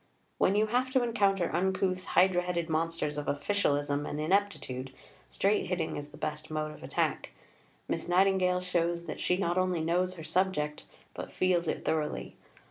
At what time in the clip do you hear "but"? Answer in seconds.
11.13-11.31